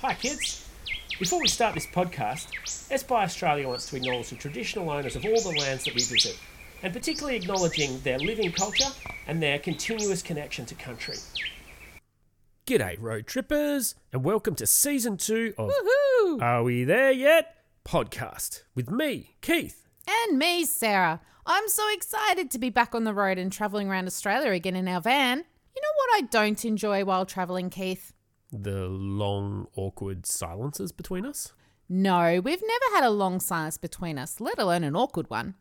[0.00, 0.64] Hi, kids.
[1.18, 2.46] Before we start this podcast,
[2.92, 6.38] Espy Australia wants to acknowledge the traditional owners of all the lands that we visit,
[6.84, 8.88] and particularly acknowledging their living culture
[9.26, 11.16] and their continuous connection to country.
[12.66, 16.42] G'day, road trippers, and welcome to season two of Woohoo!
[16.42, 17.56] Are We There Yet?
[17.84, 19.88] podcast with me, Keith.
[20.06, 21.20] And me, Sarah.
[21.44, 24.86] I'm so excited to be back on the road and travelling around Australia again in
[24.86, 25.38] our van.
[25.38, 28.12] You know what I don't enjoy while travelling, Keith?
[28.52, 31.52] The long, awkward silences between us.
[31.88, 35.54] No, we've never had a long silence between us, let alone an awkward one.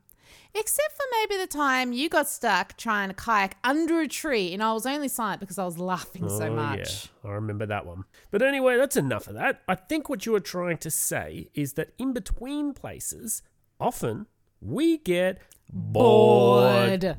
[0.53, 4.61] Except for maybe the time you got stuck trying to kayak under a tree and
[4.61, 7.09] I was only silent because I was laughing so Oh, much.
[7.23, 8.03] Yeah, I remember that one.
[8.31, 9.61] But anyway, that's enough of that.
[9.69, 13.41] I think what you were trying to say is that in between places,
[13.79, 14.25] often
[14.59, 15.39] we get
[15.71, 17.01] bored.
[17.01, 17.17] Bored.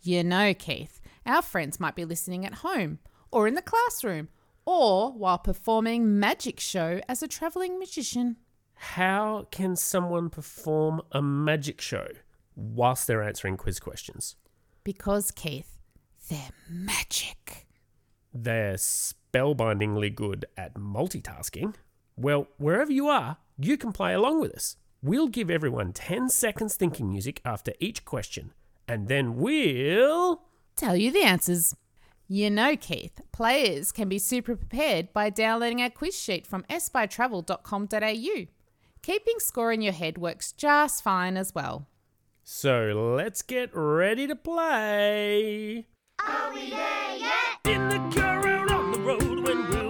[0.00, 3.00] You know, Keith, our friends might be listening at home,
[3.30, 4.30] or in the classroom,
[4.64, 8.38] or while performing magic show as a travelling magician.
[8.80, 12.08] How can someone perform a magic show
[12.56, 14.36] whilst they're answering quiz questions?
[14.84, 15.78] Because, Keith,
[16.30, 17.66] they're magic.
[18.32, 21.74] They're spellbindingly good at multitasking.
[22.16, 24.76] Well, wherever you are, you can play along with us.
[25.02, 28.54] We'll give everyone 10 seconds thinking music after each question,
[28.88, 30.40] and then we'll.
[30.76, 31.76] Tell you the answers.
[32.28, 38.46] You know, Keith, players can be super prepared by downloading our quiz sheet from spytravel.com.au.
[39.02, 41.86] Keeping score in your head works just fine as well.
[42.44, 45.86] So let's get ready to play.
[46.26, 47.60] Are we there yet?
[47.64, 49.89] In the car out on the road, when will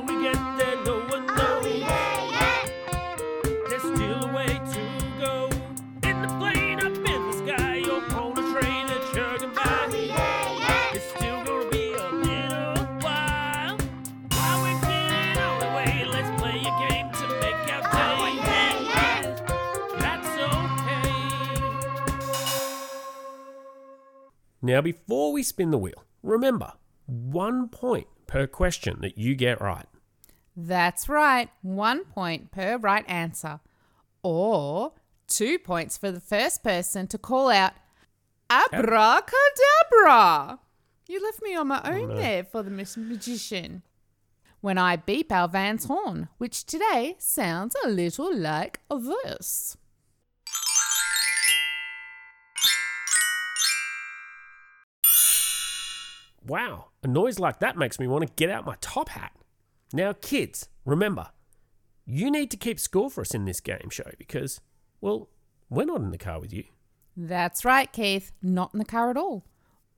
[24.70, 26.75] Now, before we spin the wheel, remember
[27.06, 29.86] one point per question that you get right.
[30.56, 33.59] That's right, one point per right answer.
[34.22, 34.92] Or
[35.26, 37.72] two points for the first person to call out
[38.48, 40.60] Abracadabra.
[41.09, 42.16] You left me on my own oh, no.
[42.20, 43.82] there for the magician.
[44.60, 49.76] When I beep our van's horn, which today sounds a little like this.
[56.46, 59.32] Wow, a noise like that makes me want to get out my top hat.
[59.92, 61.28] Now, kids, remember,
[62.06, 64.60] you need to keep score for us in this game show because,
[65.00, 65.28] well,
[65.68, 66.64] we're not in the car with you.
[67.16, 68.32] That's right, Keith.
[68.42, 69.44] Not in the car at all.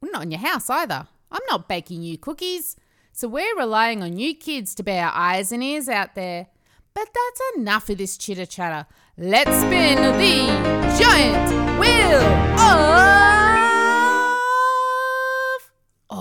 [0.01, 1.07] We're not in your house either.
[1.31, 2.77] I'm not baking you cookies.
[3.13, 6.49] So we're relying on you kids to be our eyes and ears out there.
[6.95, 8.87] But that's enough of this chitter chatter.
[9.17, 12.21] Let's spin the giant wheel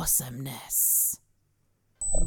[0.02, 1.20] awesomeness.
[2.14, 2.18] I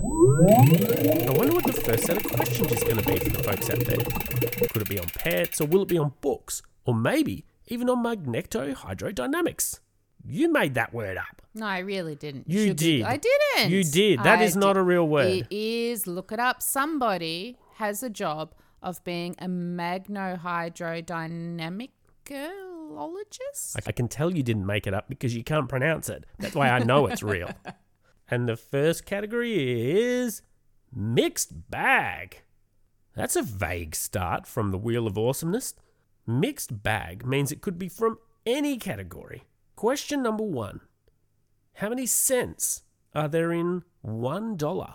[1.30, 3.80] wonder what the first set of questions is going to be for the folks out
[3.80, 4.68] there.
[4.68, 6.62] Could it be on pets or will it be on books?
[6.84, 9.80] Or maybe even on magnetohydrodynamics?
[10.26, 11.42] You made that word up.
[11.54, 12.48] No, I really didn't.
[12.48, 12.98] You Should did.
[13.00, 13.70] be- I didn't.
[13.72, 14.20] You did.
[14.20, 15.26] That I is not did- a real word.
[15.28, 16.06] It is.
[16.06, 16.62] Look it up.
[16.62, 19.48] Somebody has a job of being a
[22.84, 23.76] magnohydrodynamicologist.
[23.86, 26.24] I can tell you didn't make it up because you can't pronounce it.
[26.38, 27.50] That's why I know it's real.
[28.30, 30.40] And the first category is
[30.90, 32.40] mixed bag.
[33.14, 35.74] That's a vague start from the Wheel of Awesomeness.
[36.26, 39.44] Mixed bag means it could be from any category.
[39.76, 40.80] Question number one
[41.74, 42.82] How many cents
[43.14, 44.94] are there in one dollar?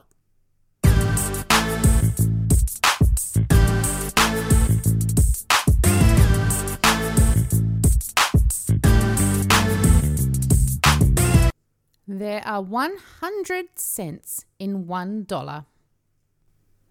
[12.11, 15.65] There are 100 cents in one dollar.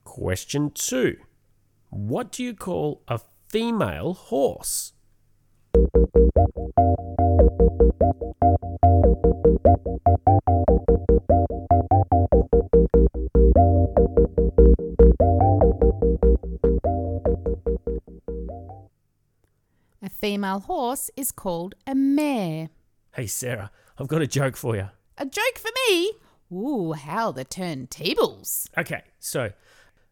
[0.04, 1.16] Question two.
[1.90, 3.18] What do you call a
[3.48, 4.92] female horse?
[20.00, 22.68] A female horse is called a mare.
[23.14, 24.90] Hey, Sarah, I've got a joke for you.
[25.20, 26.12] A joke for me?
[26.52, 28.68] Ooh, how the turntables.
[28.78, 29.50] Okay, so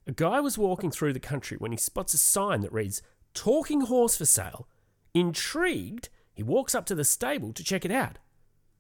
[0.05, 3.83] a guy was walking through the country when he spots a sign that reads Talking
[3.83, 4.67] Horse for Sale.
[5.15, 8.19] Intrigued, he walks up to the stable to check it out.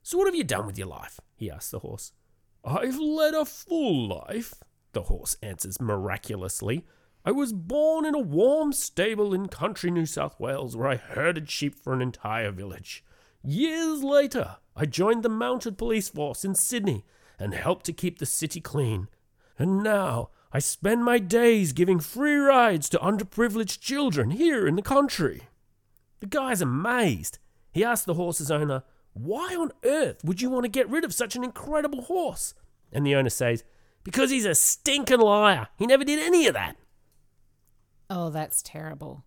[0.02, 1.20] So, what have you done with your life?
[1.36, 2.12] he asks the horse.
[2.64, 4.54] I've led a full life,
[4.92, 6.84] the horse answers miraculously.
[7.24, 11.48] I was born in a warm stable in country New South Wales where I herded
[11.48, 13.04] sheep for an entire village.
[13.48, 17.04] Years later, I joined the mounted police force in Sydney
[17.38, 19.06] and helped to keep the city clean.
[19.56, 24.82] And now I spend my days giving free rides to underprivileged children here in the
[24.82, 25.42] country.
[26.18, 27.38] The guy's amazed.
[27.70, 28.82] He asks the horse's owner,
[29.12, 32.52] Why on earth would you want to get rid of such an incredible horse?
[32.92, 33.62] And the owner says,
[34.02, 35.68] Because he's a stinking liar.
[35.78, 36.76] He never did any of that.
[38.10, 39.24] Oh, that's terrible.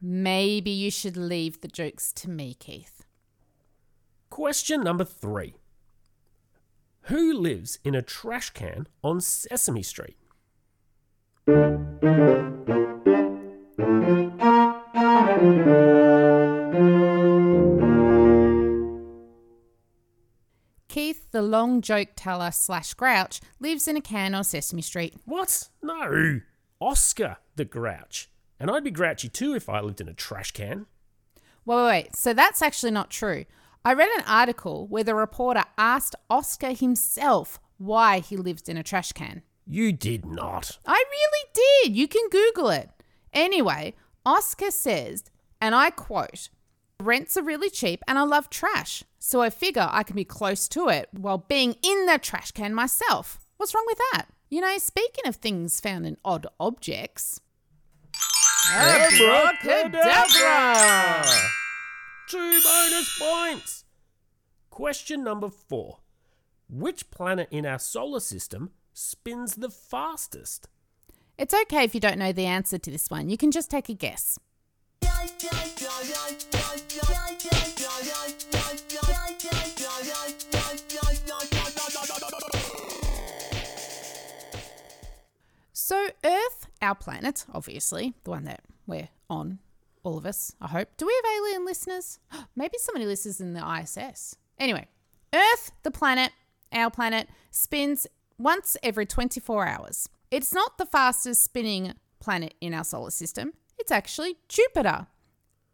[0.00, 2.99] Maybe you should leave the jokes to me, Keith.
[4.40, 5.52] Question number three
[7.02, 10.16] Who lives in a trash can on Sesame Street?
[20.88, 25.16] Keith, the long joke teller slash grouch, lives in a can on Sesame Street.
[25.26, 25.68] What?
[25.82, 26.40] No.
[26.80, 28.30] Oscar the Grouch.
[28.58, 30.86] And I'd be grouchy too if I lived in a trash can.
[31.66, 32.16] Wait, wait, wait.
[32.16, 33.44] So that's actually not true.
[33.84, 38.82] I read an article where the reporter asked Oscar himself why he lived in a
[38.82, 39.42] trash can.
[39.66, 40.78] You did not.
[40.86, 41.96] I really did.
[41.96, 42.90] You can Google it.
[43.32, 43.94] Anyway,
[44.26, 45.24] Oscar says,
[45.60, 46.50] and I quote,
[47.00, 49.04] Rents are really cheap and I love trash.
[49.18, 52.74] So I figure I can be close to it while being in the trash can
[52.74, 53.40] myself.
[53.56, 54.26] What's wrong with that?
[54.50, 57.40] You know, speaking of things found in odd objects.
[58.74, 61.24] Abracadabra!
[62.30, 63.84] Two bonus points.
[64.70, 65.98] Question number four.
[66.68, 70.68] Which planet in our solar system spins the fastest?
[71.36, 73.30] It's okay if you don't know the answer to this one.
[73.30, 74.38] You can just take a guess.
[85.72, 89.58] So, Earth, our planet, obviously, the one that we're on,
[90.02, 90.88] all of us, I hope.
[90.96, 91.39] Do we have
[91.70, 92.18] listeners?
[92.56, 94.36] Maybe somebody listens in the ISS.
[94.58, 94.88] Anyway,
[95.32, 96.32] Earth, the planet,
[96.72, 98.06] our planet, spins
[98.38, 100.08] once every 24 hours.
[100.30, 105.06] It's not the fastest spinning planet in our solar system, it's actually Jupiter.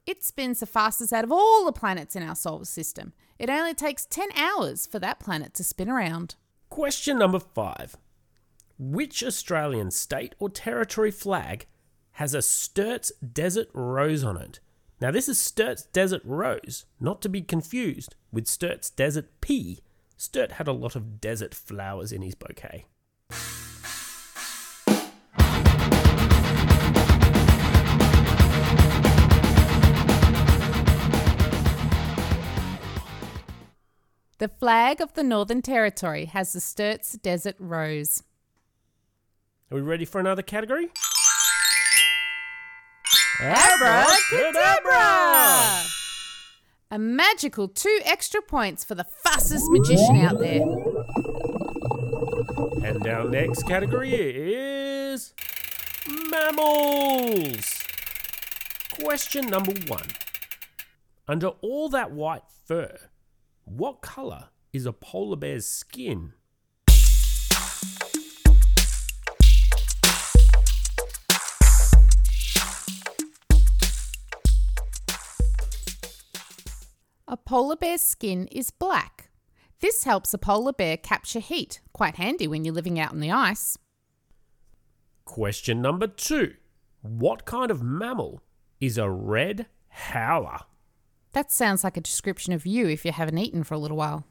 [0.07, 3.13] It spins the fastest out of all the planets in our solar system.
[3.39, 6.37] It only takes 10 hours for that planet to spin around.
[6.69, 7.97] Question number five.
[8.79, 11.67] Which Australian state or territory flag
[12.13, 14.61] has a Sturt's Desert Rose on it?
[14.99, 19.81] Now, this is Sturt's Desert Rose, not to be confused with Sturt's Desert Pea.
[20.17, 22.87] Sturt had a lot of desert flowers in his bouquet.
[34.39, 38.23] The flag of the Northern Territory has the Sturt's Desert Rose.
[39.71, 40.89] Are we ready for another category?
[43.41, 45.83] Abracadabra!
[46.91, 50.63] A magical two extra points for the fastest magician out there.
[52.87, 55.35] And our next category is
[56.31, 57.83] mammals.
[59.03, 60.07] Question number one.
[61.29, 62.97] Under all that white fur,
[63.65, 66.33] what colour is a polar bear's skin?
[77.29, 79.31] A polar bear's skin is black.
[79.81, 83.33] This helps a polar bear capture heat, quite handy when you're living out on the
[83.33, 83.77] ice.
[85.25, 86.55] Question number two.
[87.03, 88.43] What kind of mammal
[88.81, 90.61] is a red howler?
[91.33, 94.25] That sounds like a description of you if you haven't eaten for a little while.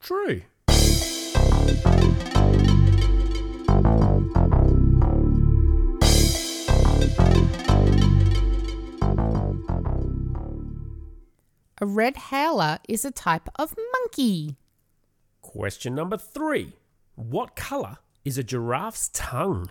[0.00, 0.42] True.
[11.84, 14.56] A red howler is a type of monkey.
[15.42, 16.72] Question number three
[17.14, 19.68] What colour is a giraffe's tongue?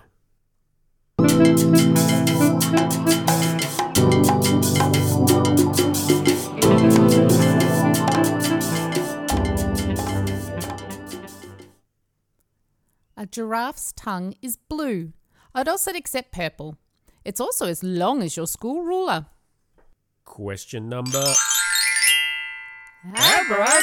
[13.18, 15.14] A giraffe's tongue is blue.
[15.56, 16.78] I'd also accept purple.
[17.26, 19.26] It's also as long as your school ruler.
[20.26, 21.34] Question number
[23.06, 23.74] Abracadabra!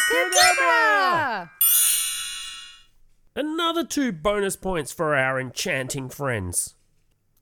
[3.36, 6.74] Another two bonus points for our enchanting friends.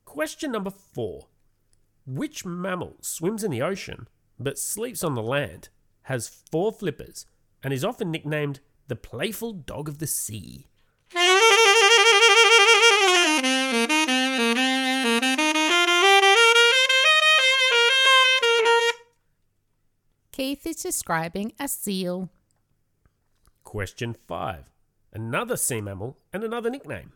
[0.05, 1.29] Question number four
[2.05, 4.09] Which mammal swims in the ocean
[4.41, 5.69] but sleeps on the land,
[6.03, 7.27] has four flippers,
[7.63, 10.67] and is often nicknamed the playful dog of the sea?
[20.39, 22.31] Keith is describing a seal.
[23.65, 24.71] Question 5.
[25.13, 27.15] Another sea mammal and another nickname.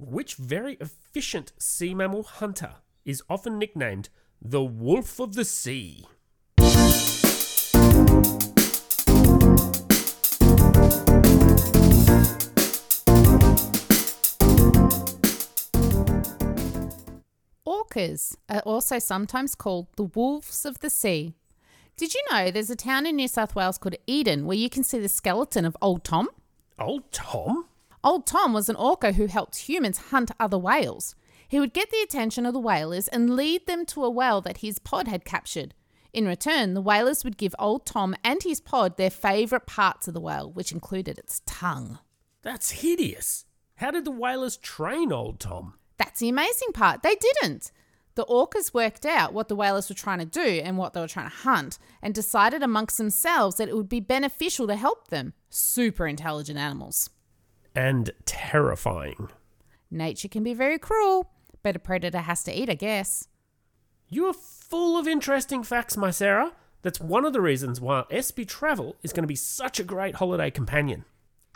[0.00, 4.08] Which very efficient sea mammal hunter is often nicknamed
[4.42, 6.08] the Wolf of the Sea?
[17.64, 21.36] Orcas are also sometimes called the wolves of the sea.
[21.96, 24.82] Did you know there's a town in New South Wales called Eden where you can
[24.82, 26.28] see the skeleton of Old Tom?
[26.76, 27.66] Old Tom?
[28.02, 31.14] Old Tom was an orca who helped humans hunt other whales.
[31.46, 34.58] He would get the attention of the whalers and lead them to a whale that
[34.58, 35.72] his pod had captured.
[36.12, 40.14] In return, the whalers would give Old Tom and his pod their favourite parts of
[40.14, 42.00] the whale, which included its tongue.
[42.42, 43.44] That's hideous.
[43.76, 45.74] How did the whalers train Old Tom?
[45.96, 47.02] That's the amazing part.
[47.02, 47.70] They didn't.
[48.14, 51.08] The orcas worked out what the whalers were trying to do and what they were
[51.08, 55.32] trying to hunt and decided amongst themselves that it would be beneficial to help them.
[55.50, 57.10] Super intelligent animals.
[57.74, 59.30] And terrifying.
[59.90, 61.30] Nature can be very cruel,
[61.62, 63.26] but a predator has to eat, I guess.
[64.08, 66.52] You are full of interesting facts, my Sarah.
[66.82, 70.16] That's one of the reasons why Espy Travel is going to be such a great
[70.16, 71.04] holiday companion.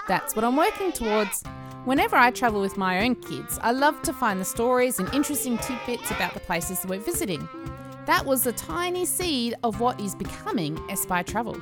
[0.09, 1.45] That's what I'm working towards.
[1.89, 5.57] Whenever I travel with my own kids, I love to find the stories and interesting
[5.57, 7.49] tidbits about the places we're visiting.
[8.05, 11.59] That was the tiny seed of what is becoming Espy Travel.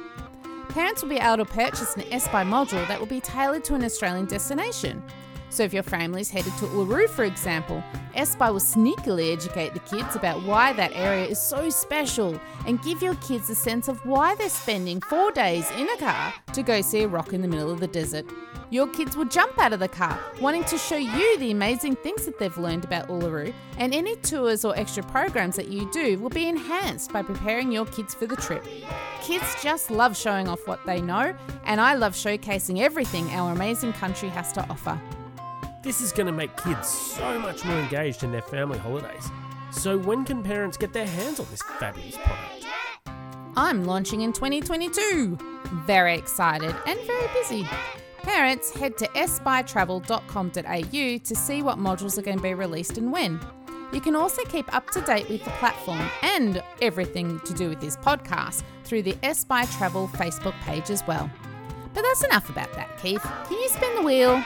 [0.71, 3.85] Parents will be able to purchase an Espy module that will be tailored to an
[3.85, 5.00] Australian destination.
[5.49, 7.80] So if your family's headed to Uluru, for example,
[8.16, 13.00] Espy will sneakily educate the kids about why that area is so special and give
[13.00, 16.80] your kids a sense of why they're spending four days in a car to go
[16.80, 18.26] see a rock in the middle of the desert.
[18.70, 22.25] Your kids will jump out of the car, wanting to show you the amazing things
[22.25, 26.30] that they've learned about Uluru, and any tours or extra programs that you do will
[26.30, 28.66] be enhanced by preparing your kids for the trip.
[29.23, 31.32] Kids just love showing off what they know,
[31.64, 35.00] and I love showcasing everything our amazing country has to offer.
[35.82, 39.30] This is going to make kids so much more engaged in their family holidays.
[39.70, 42.66] So, when can parents get their hands on this fabulous product?
[43.56, 45.38] I'm launching in 2022.
[45.87, 47.68] Very excited and very busy.
[48.26, 53.38] Parents, head to spytravel.com.au to see what modules are going to be released and when.
[53.92, 57.80] You can also keep up to date with the platform and everything to do with
[57.80, 61.30] this podcast through the Espy Travel Facebook page as well.
[61.95, 63.23] But that's enough about that, Keith.
[63.23, 64.42] Can you spin the wheel?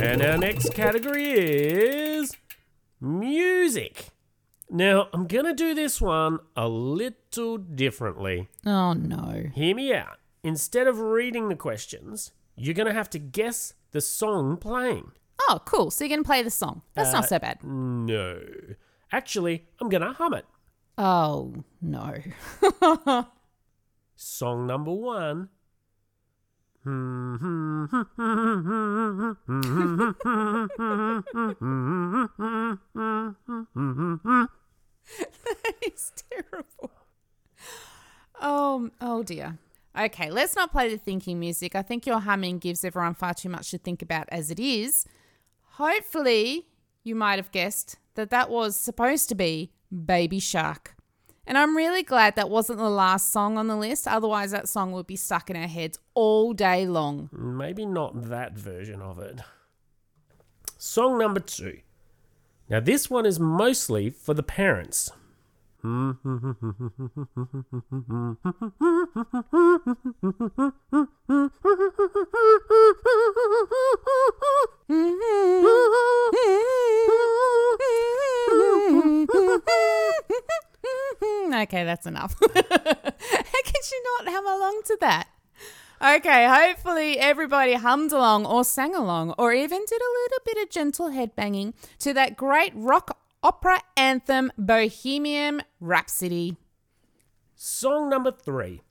[0.00, 2.36] And our next category is
[3.00, 4.11] music.
[4.74, 8.48] Now, I'm going to do this one a little differently.
[8.64, 9.50] Oh no.
[9.54, 10.18] Hear me out.
[10.42, 15.12] Instead of reading the questions, you're going to have to guess the song playing.
[15.42, 15.90] Oh, cool.
[15.90, 16.80] So you're going to play the song.
[16.94, 17.62] That's not uh, so bad.
[17.62, 18.40] No.
[19.12, 20.46] Actually, I'm going to hum it.
[20.96, 21.52] Oh,
[21.82, 22.16] no.
[24.16, 25.50] Song number one.
[35.82, 36.90] It's terrible.
[38.40, 39.58] Oh, oh dear.
[39.98, 41.74] Okay, let's not play the thinking music.
[41.74, 45.06] I think your humming gives everyone far too much to think about as it is.
[45.72, 46.68] Hopefully,
[47.02, 49.72] you might have guessed that that was supposed to be
[50.06, 50.94] Baby Shark.
[51.46, 54.06] And I'm really glad that wasn't the last song on the list.
[54.06, 57.28] Otherwise, that song would be stuck in our heads all day long.
[57.32, 59.40] Maybe not that version of it.
[60.78, 61.78] Song number two.
[62.72, 65.10] Now, this one is mostly for the parents.
[65.84, 66.14] okay,
[81.84, 82.34] that's enough.
[82.40, 85.28] How could you not on to that.
[86.04, 90.68] Okay, hopefully everybody hummed along or sang along or even did a little bit of
[90.68, 96.56] gentle headbanging to that great rock opera anthem Bohemian Rhapsody.
[97.54, 98.82] Song number three.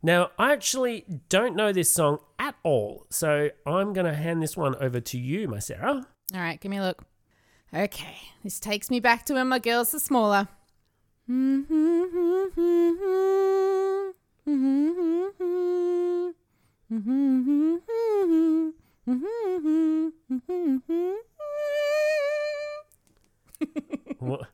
[0.00, 4.56] Now, I actually don't know this song at all, so I'm going to hand this
[4.56, 6.06] one over to you, my Sarah.
[6.32, 7.02] All right, give me a look.
[7.74, 10.46] Okay, this takes me back to when my girls were smaller.
[11.28, 12.60] Mm-hmm, mm-hmm,
[14.48, 16.30] mm-hmm,
[24.18, 24.48] What?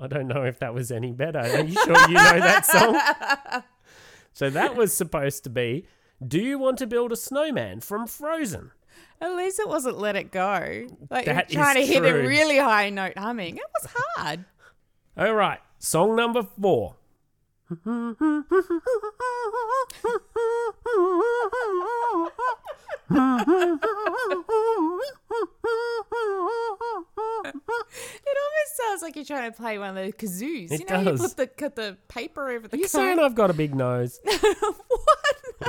[0.00, 1.38] I don't know if that was any better.
[1.38, 3.62] Are you sure you know that song?
[4.32, 5.86] so that was supposed to be
[6.26, 8.72] Do You Want to Build a Snowman from Frozen?
[9.20, 10.88] At least it wasn't let it go.
[11.08, 13.56] Like That you're trying to hit a really high note humming.
[13.56, 14.44] It was hard.
[15.16, 16.96] All right, song number four.
[27.54, 30.70] It almost sounds like you're trying to play one of those kazoos.
[30.72, 31.20] It you know, does.
[31.22, 32.88] you put the cut the paper over the Are you cone.
[32.88, 34.20] saying I've got a big nose?
[34.24, 35.36] what?
[35.60, 35.68] No.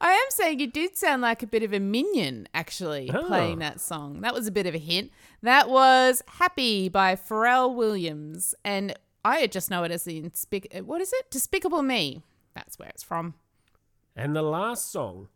[0.00, 3.24] I am saying you did sound like a bit of a minion actually Oh.
[3.24, 4.20] playing that song.
[4.20, 5.10] That was a bit of a hint.
[5.42, 8.54] That was Happy by Pharrell Williams.
[8.64, 8.94] And
[9.24, 11.30] I just know it as the Inspic- what is it?
[11.30, 12.22] Despicable Me.
[12.54, 13.34] That's where it's from.
[14.16, 15.28] And the last song.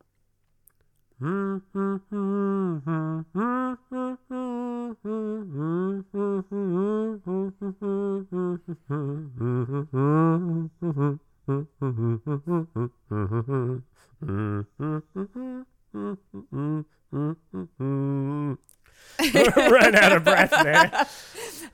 [19.57, 21.07] Ran out of breath there.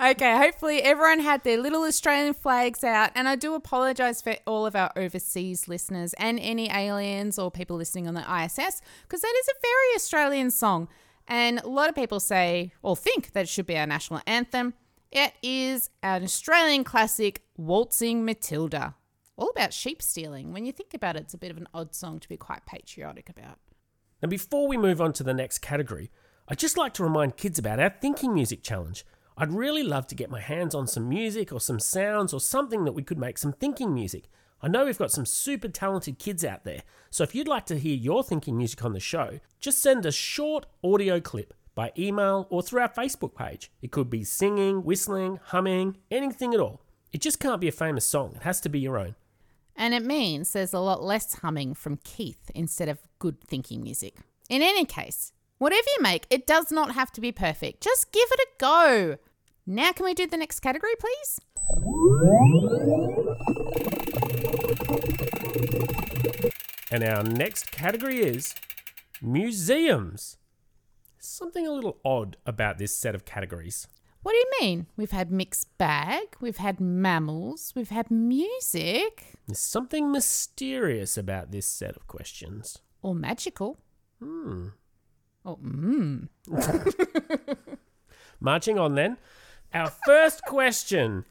[0.01, 3.11] Okay, hopefully everyone had their little Australian flags out.
[3.17, 7.77] And I do apologize for all of our overseas listeners and any aliens or people
[7.77, 10.87] listening on the ISS, because that is a very Australian song.
[11.27, 14.75] And a lot of people say or think that it should be our national anthem.
[15.11, 18.95] It is an Australian classic, Waltzing Matilda.
[19.37, 20.53] All about sheep stealing.
[20.53, 22.67] When you think about it, it's a bit of an odd song to be quite
[22.67, 23.59] patriotic about.
[24.23, 26.11] Now, before we move on to the next category,
[26.51, 29.05] I'd just like to remind kids about our Thinking Music Challenge.
[29.37, 32.85] I'd really love to get my hands on some music or some sounds or something
[32.85, 34.31] that we could make some thinking music.
[34.63, 37.79] I know we've got some super talented kids out there, so if you'd like to
[37.79, 42.47] hear your thinking music on the show, just send a short audio clip by email
[42.49, 43.71] or through our Facebook page.
[43.83, 46.81] It could be singing, whistling, humming, anything at all.
[47.13, 49.17] It just can't be a famous song, it has to be your own.
[49.77, 54.17] And it means there's a lot less humming from Keith instead of good thinking music.
[54.49, 57.83] In any case, whatever you make, it does not have to be perfect.
[57.83, 59.17] Just give it a go.
[59.67, 61.41] Now, can we do the next category, please?
[66.91, 68.55] And our next category is
[69.21, 70.39] museums.
[71.19, 73.87] Something a little odd about this set of categories.
[74.23, 74.87] What do you mean?
[74.97, 81.67] We've had mixed bag, we've had mammals, we've had music, There's something mysterious about this
[81.67, 82.79] set of questions.
[83.03, 83.79] or magical.
[84.21, 84.69] Hmm.
[85.49, 86.29] Oh, mm.
[88.41, 89.17] Marching on then.
[89.73, 91.25] Our first question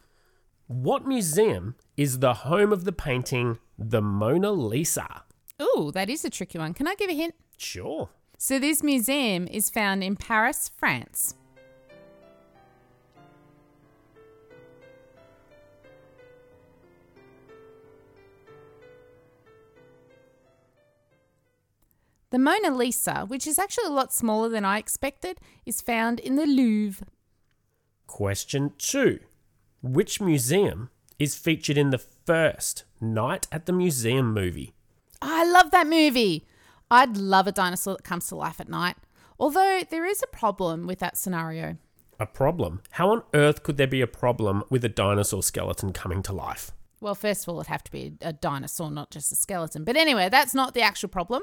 [0.66, 5.24] What museum is the home of the painting The Mona Lisa?
[5.62, 6.74] Ooh, that is a tricky one.
[6.74, 7.36] Can I give a hint?
[7.58, 8.10] Sure.
[8.40, 11.36] So, this museum is found in Paris, France.
[22.38, 26.36] The Mona Lisa, which is actually a lot smaller than I expected, is found in
[26.36, 27.08] the Louvre.
[28.06, 29.22] Question two
[29.82, 34.76] Which museum is featured in the first Night at the Museum movie?
[35.20, 36.46] I love that movie.
[36.92, 38.98] I'd love a dinosaur that comes to life at night.
[39.40, 41.78] Although there is a problem with that scenario.
[42.20, 42.84] A problem?
[42.92, 46.70] How on earth could there be a problem with a dinosaur skeleton coming to life?
[47.02, 49.84] Well, first of all, it'd have to be a dinosaur, not just a skeleton.
[49.84, 51.42] But anyway, that's not the actual problem.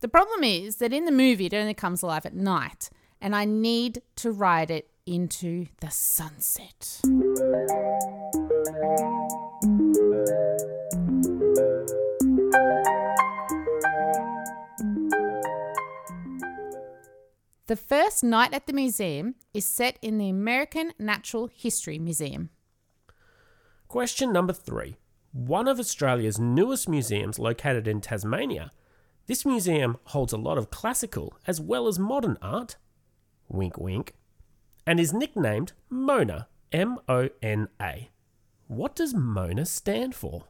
[0.00, 2.88] The problem is that in the movie, it only comes alive at night,
[3.20, 7.00] and I need to ride it into the sunset.
[17.66, 22.48] The first night at the museum is set in the American Natural History Museum.
[23.86, 24.96] Question number three.
[25.32, 28.70] One of Australia's newest museums located in Tasmania.
[29.30, 32.74] This museum holds a lot of classical as well as modern art,
[33.48, 34.14] wink wink,
[34.84, 38.10] and is nicknamed Mona, M O N A.
[38.66, 40.46] What does Mona stand for?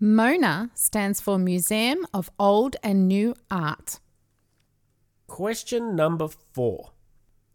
[0.00, 4.00] MONA stands for Museum of Old and New Art.
[5.32, 6.90] Question number four.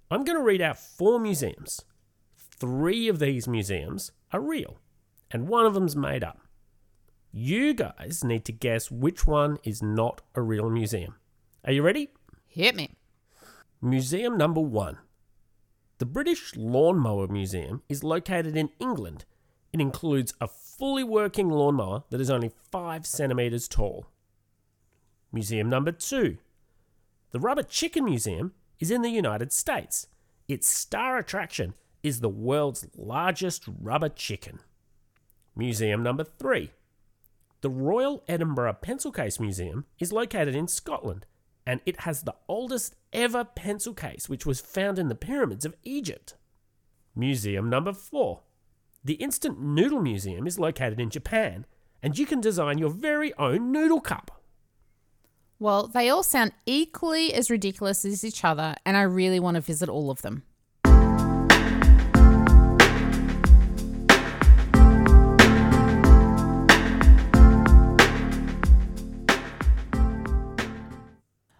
[0.09, 1.85] I'm going to read out four museums.
[2.35, 4.79] Three of these museums are real,
[5.29, 6.39] and one of them's made up.
[7.31, 11.17] You guys need to guess which one is not a real museum.
[11.65, 12.09] Are you ready?
[12.47, 12.95] Hit me.
[13.79, 14.97] Museum number one.
[15.99, 19.25] The British Lawnmower Museum is located in England.
[19.71, 24.07] It includes a fully working lawnmower that is only 5 centimetres tall.
[25.31, 26.39] Museum number two.
[27.31, 30.07] The Rubber Chicken Museum is in the United States.
[30.47, 34.59] Its star attraction is the world's largest rubber chicken.
[35.55, 36.71] Museum number three.
[37.61, 41.25] The Royal Edinburgh Pencil Case Museum is located in Scotland
[41.67, 45.75] and it has the oldest ever pencil case, which was found in the pyramids of
[45.83, 46.35] Egypt.
[47.13, 48.43] Museum number four.
[49.03, 51.65] The Instant Noodle Museum is located in Japan,
[52.01, 54.36] and you can design your very own noodle cup.
[55.59, 59.61] Well, they all sound equally as ridiculous as each other, and I really want to
[59.61, 60.43] visit all of them.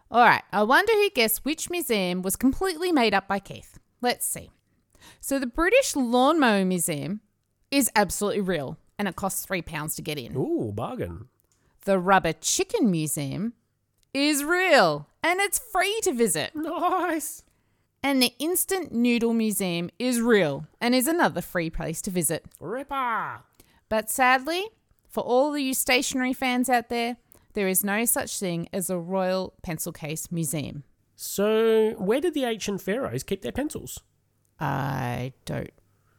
[0.10, 3.80] All right, I wonder who guessed which museum was completely made up by Keith.
[4.02, 4.52] Let's see.
[5.20, 7.22] So, the British Lawnmower Museum
[7.72, 10.36] is absolutely real, and it costs £3 to get in.
[10.36, 11.30] Ooh, bargain.
[11.86, 13.54] The Rubber Chicken Museum
[14.14, 16.56] is real and it's free to visit.
[16.56, 17.44] Nice.
[18.04, 22.46] And the Instant Noodle Museum is real and is another free place to visit.
[22.60, 23.40] Ripper.
[23.90, 24.64] But sadly,
[25.10, 27.18] for all of you stationery fans out there,
[27.54, 30.84] there is no such thing as a Royal Pencil Case Museum.
[31.16, 34.00] So, where did the ancient pharaohs keep their pencils?
[34.60, 35.72] I don't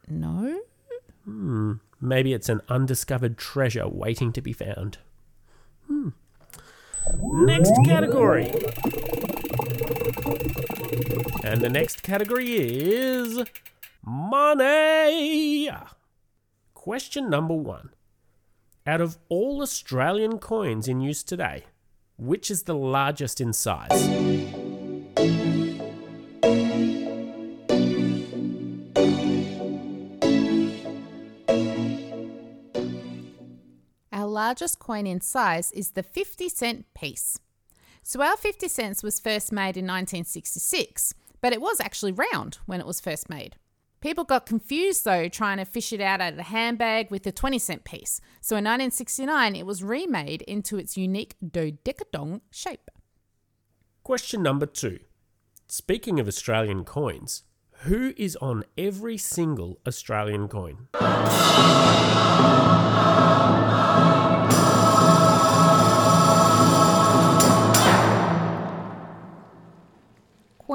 [0.07, 0.59] know.
[2.01, 4.97] Maybe it's an undiscovered treasure waiting to be found.
[5.87, 6.09] Hmm.
[7.17, 8.51] Next category.
[11.43, 13.43] And the next category is
[14.05, 15.69] money.
[16.73, 17.89] Question number one.
[18.85, 21.65] Out of all Australian coins in use today,
[22.17, 24.68] which is the largest in size?
[34.49, 37.37] Largest coin in size is the 50 cent piece.
[38.01, 42.79] So our 50 cents was first made in 1966, but it was actually round when
[42.79, 43.57] it was first made.
[44.01, 47.59] People got confused though trying to fish it out of a handbag with the 20
[47.59, 48.21] cent piece.
[48.41, 52.89] So in 1969, it was remade into its unique dodecadong shape.
[54.01, 54.97] Question number two.
[55.67, 57.43] Speaking of Australian coins,
[57.83, 60.87] who is on every single Australian coin?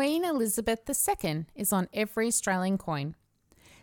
[0.05, 3.15] Queen Elizabeth II is on every Australian coin.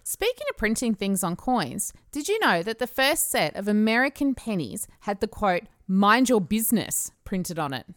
[0.04, 4.36] Speaking of printing things on coins, did you know that the first set of American
[4.36, 7.88] pennies had the quote, mind your business printed on it?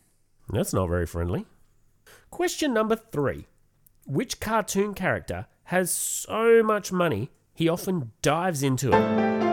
[0.48, 1.44] That's not very friendly.
[2.30, 3.46] Question number three.
[4.06, 9.43] Which cartoon character has so much money he often dives into it?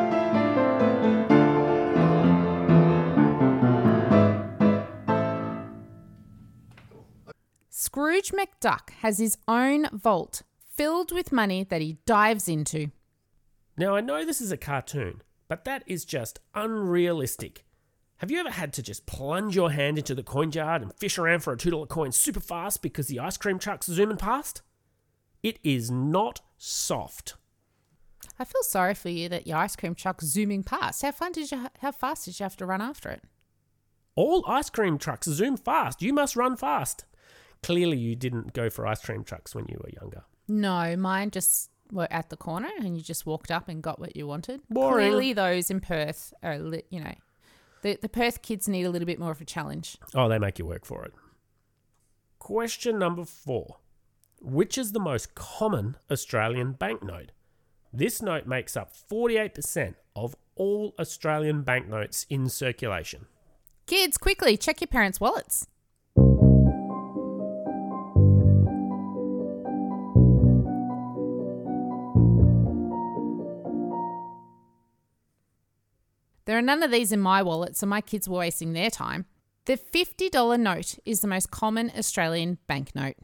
[7.81, 12.91] Scrooge McDuck has his own vault filled with money that he dives into.
[13.75, 17.65] Now, I know this is a cartoon, but that is just unrealistic.
[18.17, 21.17] Have you ever had to just plunge your hand into the coin jar and fish
[21.17, 24.61] around for a $2 coin super fast because the ice cream truck's zooming past?
[25.41, 27.33] It is not soft.
[28.37, 31.01] I feel sorry for you that your ice cream truck's zooming past.
[31.01, 31.65] How fun did you?
[31.79, 33.23] How fast did you have to run after it?
[34.15, 36.03] All ice cream trucks zoom fast.
[36.03, 37.05] You must run fast.
[37.63, 40.23] Clearly, you didn't go for ice cream trucks when you were younger.
[40.47, 44.15] No, mine just were at the corner, and you just walked up and got what
[44.15, 44.61] you wanted.
[44.69, 45.09] Boring.
[45.09, 46.55] Clearly, those in Perth are,
[46.89, 47.13] you know,
[47.81, 49.97] the the Perth kids need a little bit more of a challenge.
[50.15, 51.13] Oh, they make you work for it.
[52.39, 53.77] Question number four
[54.41, 57.31] Which is the most common Australian banknote?
[57.93, 63.25] This note makes up 48% of all Australian banknotes in circulation.
[63.85, 65.67] Kids, quickly check your parents' wallets.
[76.61, 79.25] Are none of these in my wallet, so my kids were wasting their time.
[79.65, 83.15] The $50 note is the most common Australian banknote.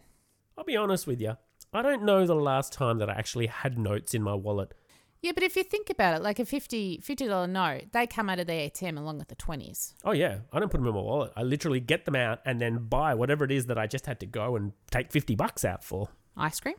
[0.58, 1.38] I'll be honest with you,
[1.72, 4.74] I don't know the last time that I actually had notes in my wallet.
[5.22, 8.40] Yeah, but if you think about it, like a 50 $50 note, they come out
[8.40, 9.94] of the ATM along with the 20s.
[10.04, 11.32] Oh yeah, I don't put them in my wallet.
[11.36, 14.20] I literally get them out and then buy whatever it is that I just had
[14.22, 16.10] to go and take 50 bucks out for.
[16.36, 16.76] Ice cream?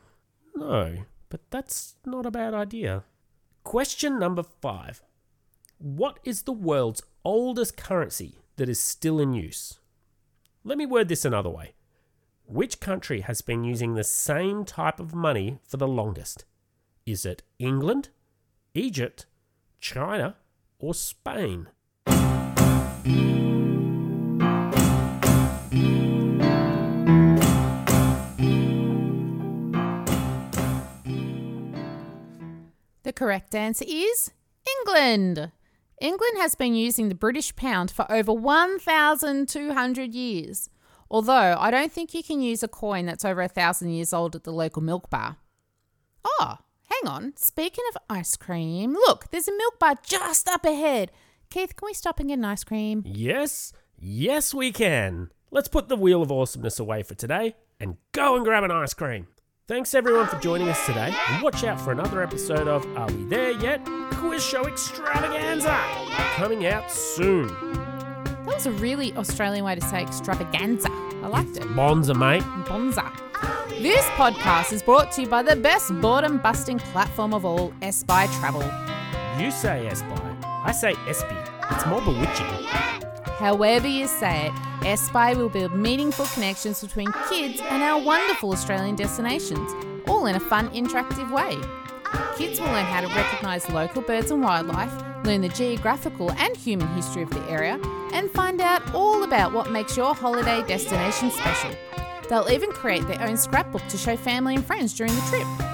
[0.55, 3.05] No, but that's not a bad idea.
[3.65, 5.03] Question number 5.
[5.81, 9.79] What is the world's oldest currency that is still in use?
[10.65, 11.75] Let me word this another way.
[12.47, 16.45] Which country has been using the same type of money for the longest?
[17.07, 18.09] Is it England,
[18.75, 19.27] Egypt,
[19.79, 20.35] China,
[20.81, 21.69] or Spain?
[33.05, 34.33] The correct answer is
[34.81, 35.53] England.
[36.01, 40.71] England has been using the British pound for over 1,200 years.
[41.11, 44.37] Although I don't think you can use a coin that's over a thousand years old
[44.37, 45.37] at the local milk bar.
[46.25, 47.33] Oh, hang on.
[47.37, 51.11] Speaking of ice cream, look, there's a milk bar just up ahead.
[51.51, 53.03] Keith, can we stop and get an ice cream?
[53.07, 55.31] Yes, yes, we can.
[55.51, 58.93] Let's put the wheel of awesomeness away for today and go and grab an ice
[58.93, 59.29] cream.
[59.69, 63.25] Thanks everyone for joining us today, and watch out for another episode of Are We
[63.25, 63.85] There Yet?
[64.13, 65.79] Quiz Show Extravaganza
[66.37, 67.49] coming out soon.
[67.75, 70.89] That was a really Australian way to say extravaganza.
[70.91, 71.77] I liked it.
[71.77, 72.43] Bonza, mate.
[72.67, 73.13] Bonza.
[73.69, 78.27] This podcast is brought to you by the best boredom busting platform of all, Espy
[78.39, 78.63] Travel.
[79.39, 80.07] You say Espy,
[80.45, 81.37] I say Espy.
[81.73, 83.08] It's more bewitching.
[83.39, 84.53] However you say it,
[84.85, 89.71] Espy will build meaningful connections between kids and our wonderful Australian destinations,
[90.09, 91.57] all in a fun, interactive way.
[92.37, 94.93] Kids will learn how to recognise local birds and wildlife,
[95.25, 97.81] learn the geographical and human history of the area,
[98.13, 101.71] and find out all about what makes your holiday destination special.
[102.29, 105.68] They'll even create their own scrapbook to show family and friends during the trip.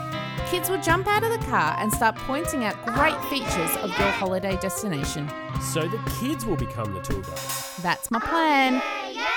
[0.55, 4.09] Kids will jump out of the car and start pointing out great features of your
[4.13, 5.29] holiday destination.
[5.61, 7.77] So the kids will become the tour guides.
[7.83, 8.81] That's my plan.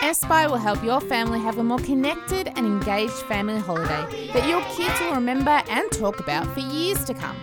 [0.04, 4.62] Espy will help your family have a more connected and engaged family holiday that your
[4.76, 7.36] kids will remember and talk about for years to come.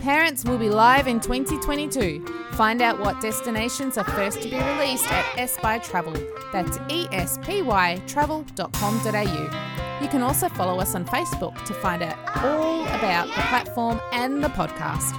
[0.00, 2.24] Parents will be live in 2022.
[2.52, 6.14] Find out what destinations are first to be released at Espy Travel.
[6.50, 7.60] That's E espy
[8.06, 9.71] travel.com.au.
[10.02, 14.42] You can also follow us on Facebook to find out all about the platform and
[14.42, 15.14] the podcast.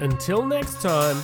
[0.00, 1.16] Until next time,